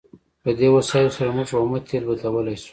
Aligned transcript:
په 0.43 0.49
دې 0.59 0.67
وسایلو 0.75 1.15
سره 1.17 1.29
موږ 1.37 1.49
اومه 1.53 1.79
تیل 1.87 2.03
بدلولی 2.09 2.55
شو. 2.63 2.69